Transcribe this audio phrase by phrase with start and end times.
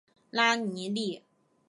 [0.31, 1.21] 拉尼利。